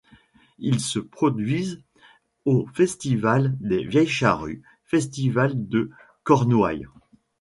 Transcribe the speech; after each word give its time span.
Ils 0.57 0.79
se 0.79 0.97
produisent 0.97 1.83
au 2.45 2.65
festival 2.73 3.55
des 3.59 3.83
Vieilles 3.83 4.07
Charrues, 4.07 4.63
festival 4.83 5.67
de 5.67 5.91
Cornouaille. 6.23 6.87